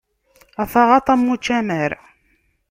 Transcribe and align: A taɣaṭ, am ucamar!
A 0.61 0.63
taɣaṭ, 0.71 1.07
am 1.13 1.25
ucamar! 1.33 1.91